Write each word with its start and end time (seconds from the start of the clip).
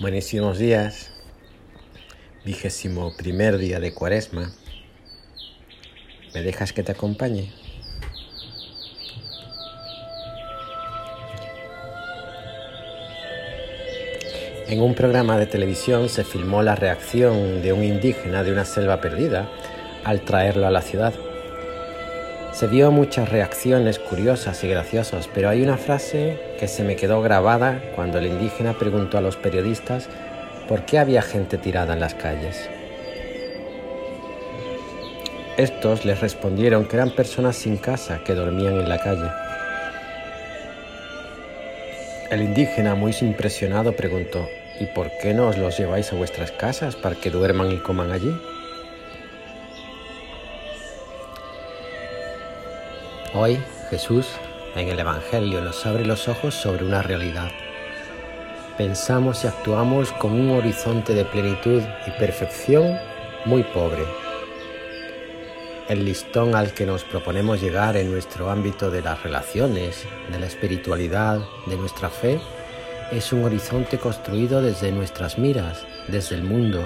Buenísimos 0.00 0.56
días, 0.56 1.10
vigésimo 2.42 3.14
primer 3.18 3.58
día 3.58 3.80
de 3.80 3.92
cuaresma. 3.92 4.50
¿Me 6.32 6.40
dejas 6.40 6.72
que 6.72 6.82
te 6.82 6.92
acompañe? 6.92 7.52
En 14.68 14.80
un 14.80 14.94
programa 14.94 15.36
de 15.36 15.44
televisión 15.44 16.08
se 16.08 16.24
filmó 16.24 16.62
la 16.62 16.76
reacción 16.76 17.60
de 17.60 17.74
un 17.74 17.84
indígena 17.84 18.42
de 18.42 18.52
una 18.52 18.64
selva 18.64 19.02
perdida 19.02 19.50
al 20.04 20.22
traerlo 20.22 20.66
a 20.66 20.70
la 20.70 20.80
ciudad. 20.80 21.12
Se 22.52 22.66
vio 22.66 22.90
muchas 22.90 23.28
reacciones 23.28 24.00
curiosas 24.00 24.64
y 24.64 24.68
graciosas, 24.68 25.28
pero 25.32 25.48
hay 25.48 25.62
una 25.62 25.76
frase 25.76 26.38
que 26.58 26.66
se 26.66 26.82
me 26.82 26.96
quedó 26.96 27.22
grabada 27.22 27.80
cuando 27.94 28.18
el 28.18 28.26
indígena 28.26 28.76
preguntó 28.76 29.18
a 29.18 29.20
los 29.20 29.36
periodistas 29.36 30.08
por 30.68 30.84
qué 30.84 30.98
había 30.98 31.22
gente 31.22 31.58
tirada 31.58 31.94
en 31.94 32.00
las 32.00 32.14
calles. 32.14 32.68
Estos 35.56 36.04
les 36.04 36.20
respondieron 36.20 36.86
que 36.86 36.96
eran 36.96 37.10
personas 37.10 37.54
sin 37.54 37.76
casa 37.76 38.20
que 38.24 38.34
dormían 38.34 38.80
en 38.80 38.88
la 38.88 38.98
calle. 38.98 39.30
El 42.30 42.42
indígena, 42.42 42.94
muy 42.94 43.14
impresionado, 43.20 43.92
preguntó, 43.92 44.48
¿y 44.80 44.86
por 44.86 45.10
qué 45.22 45.34
no 45.34 45.48
os 45.48 45.58
los 45.58 45.78
lleváis 45.78 46.12
a 46.12 46.16
vuestras 46.16 46.50
casas 46.52 46.96
para 46.96 47.14
que 47.14 47.30
duerman 47.30 47.70
y 47.70 47.78
coman 47.78 48.10
allí? 48.10 48.32
Hoy 53.32 53.62
Jesús 53.90 54.26
en 54.74 54.88
el 54.88 54.98
Evangelio 54.98 55.60
nos 55.60 55.86
abre 55.86 56.04
los 56.04 56.26
ojos 56.26 56.52
sobre 56.52 56.84
una 56.84 57.00
realidad. 57.00 57.48
Pensamos 58.76 59.44
y 59.44 59.46
actuamos 59.46 60.10
con 60.14 60.32
un 60.32 60.50
horizonte 60.50 61.14
de 61.14 61.24
plenitud 61.24 61.80
y 62.08 62.10
perfección 62.18 62.98
muy 63.44 63.62
pobre. 63.62 64.02
El 65.88 66.04
listón 66.04 66.56
al 66.56 66.74
que 66.74 66.86
nos 66.86 67.04
proponemos 67.04 67.62
llegar 67.62 67.96
en 67.96 68.10
nuestro 68.10 68.50
ámbito 68.50 68.90
de 68.90 69.02
las 69.02 69.22
relaciones, 69.22 70.06
de 70.28 70.40
la 70.40 70.46
espiritualidad, 70.46 71.38
de 71.66 71.76
nuestra 71.76 72.10
fe, 72.10 72.40
es 73.12 73.32
un 73.32 73.44
horizonte 73.44 73.98
construido 73.98 74.60
desde 74.60 74.90
nuestras 74.90 75.38
miras, 75.38 75.86
desde 76.08 76.34
el 76.34 76.42
mundo, 76.42 76.84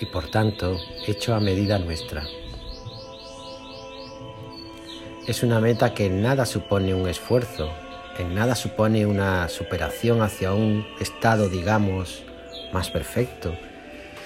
y 0.00 0.06
por 0.06 0.30
tanto 0.30 0.78
hecho 1.06 1.34
a 1.34 1.40
medida 1.40 1.78
nuestra. 1.78 2.24
Es 5.24 5.44
una 5.44 5.60
meta 5.60 5.94
que 5.94 6.06
en 6.06 6.20
nada 6.20 6.44
supone 6.44 6.94
un 6.94 7.08
esfuerzo, 7.08 7.70
en 8.18 8.34
nada 8.34 8.56
supone 8.56 9.06
una 9.06 9.48
superación 9.48 10.20
hacia 10.20 10.52
un 10.52 10.84
estado, 10.98 11.48
digamos, 11.48 12.24
más 12.72 12.90
perfecto, 12.90 13.54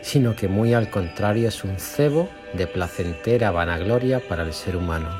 sino 0.00 0.34
que 0.34 0.48
muy 0.48 0.72
al 0.72 0.88
contrario 0.88 1.46
es 1.46 1.62
un 1.62 1.78
cebo 1.78 2.30
de 2.54 2.66
placentera 2.66 3.50
vanagloria 3.50 4.18
para 4.26 4.44
el 4.44 4.54
ser 4.54 4.76
humano. 4.76 5.10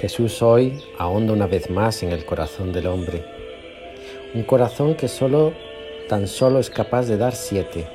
Jesús 0.00 0.40
hoy 0.40 0.82
ahonda 0.98 1.34
una 1.34 1.46
vez 1.46 1.68
más 1.68 2.02
en 2.02 2.12
el 2.12 2.24
corazón 2.24 2.72
del 2.72 2.86
hombre, 2.86 3.22
un 4.32 4.44
corazón 4.44 4.94
que 4.94 5.08
solo, 5.08 5.52
tan 6.08 6.26
solo 6.26 6.58
es 6.58 6.70
capaz 6.70 7.04
de 7.04 7.18
dar 7.18 7.34
siete, 7.34 7.86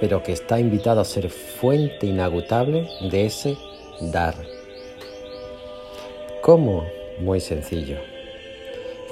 pero 0.00 0.22
que 0.22 0.32
está 0.32 0.58
invitado 0.60 1.00
a 1.00 1.04
ser 1.04 1.30
fuente 1.30 2.06
inagotable 2.06 2.88
de 3.10 3.26
ese 3.26 3.56
dar. 4.00 4.34
¿Cómo? 6.42 6.84
Muy 7.18 7.40
sencillo. 7.40 7.96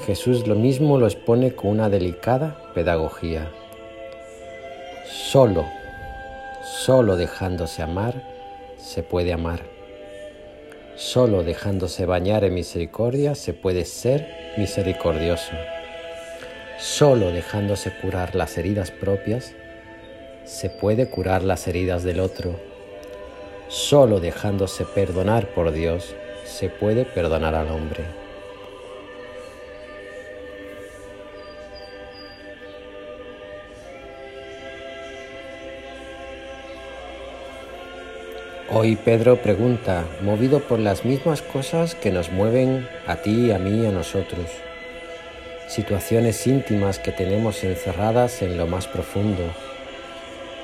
Jesús 0.07 0.47
lo 0.47 0.55
mismo 0.55 0.99
lo 0.99 1.07
expone 1.07 1.55
con 1.55 1.71
una 1.71 1.89
delicada 1.89 2.73
pedagogía. 2.75 3.51
Solo, 5.07 5.65
solo 6.63 7.17
dejándose 7.17 7.83
amar, 7.83 8.23
se 8.77 9.03
puede 9.03 9.33
amar. 9.33 9.61
Solo 10.97 11.43
dejándose 11.43 12.07
bañar 12.07 12.45
en 12.45 12.55
misericordia 12.55 13.35
se 13.35 13.53
puede 13.53 13.85
ser 13.85 14.29
misericordioso. 14.57 15.53
Solo 16.79 17.33
dejándose 17.33 17.93
curar 18.01 18.35
las 18.35 18.59
heridas 18.59 18.91
propias 18.91 19.55
se 20.45 20.69
puede 20.69 21.09
curar 21.09 21.43
las 21.43 21.67
heridas 21.69 22.03
del 22.03 22.21
otro. 22.21 22.55
Solo 23.69 24.21
dejándose 24.21 24.85
perdonar 24.85 25.49
por 25.49 25.73
Dios 25.73 26.15
se 26.45 26.69
puede 26.69 27.05
perdonar 27.05 27.55
al 27.55 27.71
hombre. 27.71 28.05
Hoy 38.77 38.97
Pedro 38.97 39.41
pregunta, 39.41 40.05
movido 40.21 40.59
por 40.61 40.81
las 40.81 41.05
mismas 41.05 41.43
cosas 41.43 41.95
que 41.95 42.11
nos 42.11 42.33
mueven 42.33 42.89
a 43.07 43.17
ti, 43.17 43.53
a 43.53 43.59
mí, 43.59 43.87
a 43.87 43.93
nosotros, 43.93 44.47
situaciones 45.69 46.47
íntimas 46.47 46.99
que 46.99 47.13
tenemos 47.13 47.63
encerradas 47.63 48.43
en 48.43 48.57
lo 48.59 48.67
más 48.67 48.89
profundo, 48.89 49.45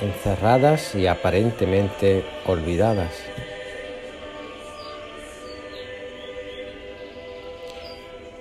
encerradas 0.01 0.95
y 0.95 1.07
aparentemente 1.07 2.25
olvidadas. 2.47 3.13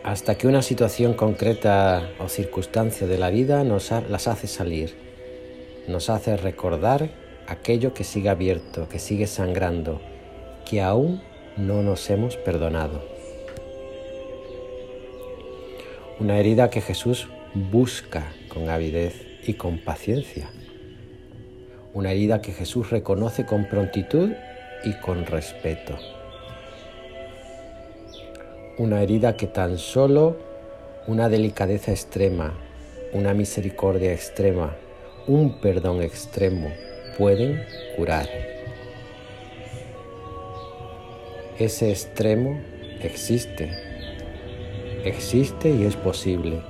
Hasta 0.03 0.35
que 0.35 0.47
una 0.47 0.61
situación 0.61 1.13
concreta 1.13 2.09
o 2.19 2.29
circunstancia 2.29 3.05
de 3.05 3.17
la 3.17 3.29
vida 3.29 3.63
nos 3.63 3.91
las 3.91 4.27
hace 4.27 4.47
salir, 4.47 4.95
nos 5.87 6.09
hace 6.09 6.37
recordar 6.37 7.09
aquello 7.47 7.93
que 7.93 8.03
sigue 8.03 8.29
abierto, 8.29 8.87
que 8.89 8.97
sigue 8.97 9.27
sangrando, 9.27 10.01
que 10.65 10.81
aún 10.81 11.21
no 11.57 11.83
nos 11.83 12.09
hemos 12.09 12.37
perdonado. 12.37 13.03
Una 16.19 16.37
herida 16.37 16.69
que 16.69 16.81
Jesús 16.81 17.27
busca 17.53 18.31
con 18.47 18.69
avidez 18.69 19.13
y 19.45 19.53
con 19.53 19.77
paciencia 19.79 20.49
una 21.93 22.11
herida 22.11 22.41
que 22.41 22.51
Jesús 22.51 22.91
reconoce 22.91 23.45
con 23.45 23.67
prontitud 23.67 24.31
y 24.83 24.93
con 24.93 25.25
respeto. 25.25 25.97
Una 28.77 29.01
herida 29.01 29.35
que 29.35 29.47
tan 29.47 29.77
solo 29.77 30.37
una 31.07 31.29
delicadeza 31.29 31.91
extrema, 31.91 32.53
una 33.13 33.33
misericordia 33.33 34.13
extrema, 34.13 34.75
un 35.27 35.59
perdón 35.59 36.01
extremo 36.01 36.71
pueden 37.17 37.63
curar. 37.97 38.29
Ese 41.57 41.89
extremo 41.89 42.61
existe, 43.01 43.71
existe 45.03 45.71
y 45.71 45.83
es 45.83 45.95
posible. 45.95 46.61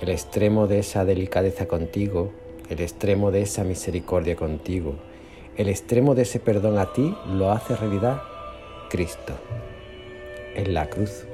El 0.00 0.10
extremo 0.10 0.66
de 0.66 0.80
esa 0.80 1.04
delicadeza 1.04 1.66
contigo 1.66 2.32
el 2.68 2.80
extremo 2.80 3.30
de 3.30 3.42
esa 3.42 3.64
misericordia 3.64 4.36
contigo, 4.36 4.94
el 5.56 5.68
extremo 5.68 6.14
de 6.14 6.22
ese 6.22 6.40
perdón 6.40 6.78
a 6.78 6.92
ti 6.92 7.14
lo 7.26 7.50
hace 7.50 7.76
realidad 7.76 8.22
Cristo 8.88 9.34
en 10.54 10.74
la 10.74 10.88
cruz. 10.88 11.24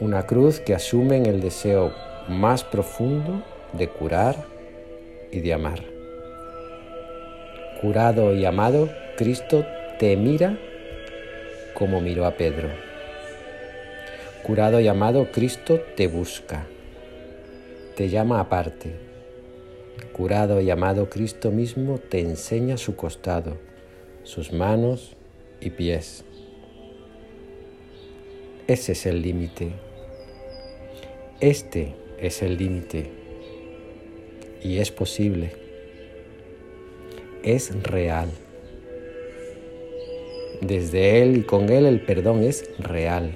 Una 0.00 0.26
cruz 0.26 0.60
que 0.60 0.74
asume 0.74 1.16
en 1.16 1.26
el 1.26 1.40
deseo 1.40 1.92
más 2.28 2.64
profundo 2.64 3.42
de 3.72 3.88
curar 3.88 4.36
y 5.30 5.40
de 5.40 5.52
amar. 5.52 5.80
Curado 7.80 8.34
y 8.34 8.44
amado, 8.44 8.88
Cristo 9.16 9.64
te 9.98 10.16
mira 10.16 10.58
como 11.74 12.00
miró 12.00 12.26
a 12.26 12.32
Pedro. 12.32 12.68
Curado 14.42 14.80
y 14.80 14.88
amado, 14.88 15.28
Cristo 15.32 15.80
te 15.96 16.06
busca 16.06 16.66
te 18.02 18.08
llama 18.08 18.40
aparte. 18.40 18.96
Curado 20.12 20.60
y 20.60 20.68
amado 20.70 21.08
Cristo 21.08 21.52
mismo 21.52 21.98
te 21.98 22.18
enseña 22.18 22.76
su 22.76 22.96
costado, 22.96 23.58
sus 24.24 24.52
manos 24.52 25.14
y 25.60 25.70
pies. 25.70 26.24
Ese 28.66 28.90
es 28.90 29.06
el 29.06 29.22
límite. 29.22 29.70
Este 31.38 31.94
es 32.18 32.42
el 32.42 32.56
límite. 32.56 33.08
Y 34.64 34.78
es 34.78 34.90
posible. 34.90 35.52
Es 37.44 37.72
real. 37.84 38.30
Desde 40.60 41.22
Él 41.22 41.36
y 41.36 41.42
con 41.42 41.70
Él 41.70 41.86
el 41.86 42.00
perdón 42.00 42.42
es 42.42 42.68
real. 42.80 43.30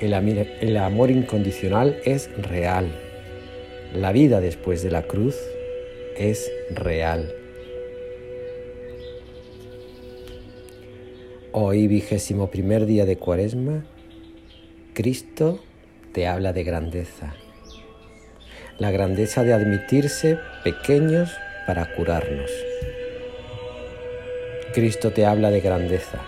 El, 0.00 0.12
el 0.12 0.76
amor 0.76 1.12
incondicional 1.12 2.00
es 2.04 2.28
real 2.36 3.09
la 3.94 4.12
vida 4.12 4.40
después 4.40 4.82
de 4.82 4.90
la 4.90 5.02
cruz 5.02 5.36
es 6.16 6.50
real. 6.70 7.34
Hoy, 11.52 11.88
vigésimo 11.88 12.50
primer 12.50 12.86
día 12.86 13.04
de 13.04 13.16
Cuaresma, 13.16 13.84
Cristo 14.94 15.60
te 16.12 16.28
habla 16.28 16.52
de 16.52 16.62
grandeza. 16.62 17.34
La 18.78 18.92
grandeza 18.92 19.42
de 19.42 19.52
admitirse 19.52 20.38
pequeños 20.62 21.32
para 21.66 21.92
curarnos. 21.94 22.50
Cristo 24.72 25.10
te 25.10 25.26
habla 25.26 25.50
de 25.50 25.60
grandeza. 25.60 26.20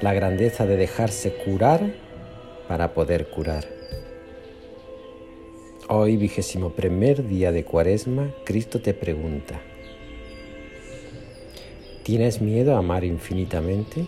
La 0.00 0.14
grandeza 0.14 0.64
de 0.64 0.76
dejarse 0.78 1.34
curar 1.44 1.92
para 2.68 2.94
poder 2.94 3.26
curar. 3.26 3.64
Hoy, 5.88 6.16
vigésimo 6.16 6.70
primer 6.70 7.28
día 7.28 7.52
de 7.52 7.62
Cuaresma, 7.62 8.34
Cristo 8.44 8.80
te 8.80 8.92
pregunta, 8.92 9.60
¿tienes 12.02 12.40
miedo 12.40 12.74
a 12.74 12.78
amar 12.78 13.04
infinitamente? 13.04 14.04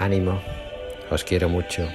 Ánimo, 0.00 0.40
os 1.12 1.22
quiero 1.22 1.48
mucho. 1.48 1.88